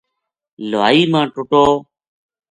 لُہائی 0.69 1.01
ما 1.11 1.21
ٹُٹو 1.33 1.63